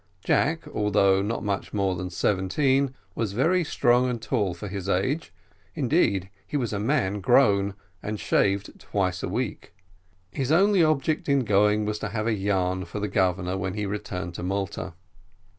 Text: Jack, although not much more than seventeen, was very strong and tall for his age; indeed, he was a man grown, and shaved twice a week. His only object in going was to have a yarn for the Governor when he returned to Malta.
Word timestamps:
Jack, 0.23 0.67
although 0.73 1.21
not 1.21 1.43
much 1.43 1.73
more 1.75 1.93
than 1.95 2.09
seventeen, 2.09 2.95
was 3.13 3.33
very 3.33 3.63
strong 3.63 4.09
and 4.09 4.19
tall 4.19 4.55
for 4.55 4.67
his 4.67 4.89
age; 4.89 5.31
indeed, 5.75 6.31
he 6.47 6.57
was 6.57 6.73
a 6.73 6.79
man 6.79 7.19
grown, 7.21 7.75
and 8.01 8.19
shaved 8.19 8.79
twice 8.79 9.21
a 9.21 9.29
week. 9.29 9.75
His 10.31 10.51
only 10.51 10.83
object 10.83 11.29
in 11.29 11.41
going 11.45 11.85
was 11.85 11.99
to 11.99 12.09
have 12.09 12.25
a 12.25 12.33
yarn 12.33 12.83
for 12.85 12.99
the 12.99 13.07
Governor 13.07 13.59
when 13.59 13.75
he 13.75 13.85
returned 13.85 14.33
to 14.33 14.41
Malta. 14.41 14.95